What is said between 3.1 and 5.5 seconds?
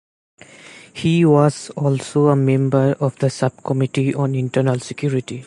the Subcommittee on Internal Security.